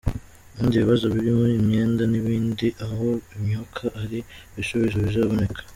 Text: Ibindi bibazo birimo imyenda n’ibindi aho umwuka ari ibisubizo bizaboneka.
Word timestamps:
Ibindi 0.55 0.81
bibazo 0.83 1.05
birimo 1.15 1.43
imyenda 1.59 2.03
n’ibindi 2.11 2.67
aho 2.85 3.09
umwuka 3.35 3.83
ari 4.01 4.19
ibisubizo 4.51 4.97
bizaboneka. 5.05 5.59